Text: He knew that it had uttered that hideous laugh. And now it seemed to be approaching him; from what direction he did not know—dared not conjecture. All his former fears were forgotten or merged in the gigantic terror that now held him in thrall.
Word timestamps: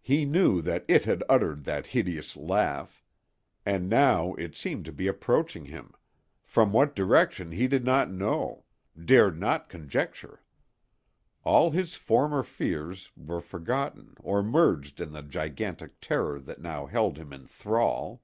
He 0.00 0.24
knew 0.24 0.62
that 0.62 0.86
it 0.88 1.04
had 1.04 1.22
uttered 1.28 1.64
that 1.64 1.88
hideous 1.88 2.38
laugh. 2.38 3.04
And 3.66 3.86
now 3.90 4.32
it 4.36 4.56
seemed 4.56 4.86
to 4.86 4.92
be 4.92 5.06
approaching 5.06 5.66
him; 5.66 5.92
from 6.42 6.72
what 6.72 6.96
direction 6.96 7.50
he 7.52 7.68
did 7.68 7.84
not 7.84 8.10
know—dared 8.10 9.38
not 9.38 9.68
conjecture. 9.68 10.42
All 11.44 11.70
his 11.72 11.96
former 11.96 12.42
fears 12.42 13.12
were 13.14 13.42
forgotten 13.42 14.14
or 14.20 14.42
merged 14.42 15.02
in 15.02 15.12
the 15.12 15.20
gigantic 15.20 16.00
terror 16.00 16.38
that 16.40 16.62
now 16.62 16.86
held 16.86 17.18
him 17.18 17.34
in 17.34 17.46
thrall. 17.46 18.22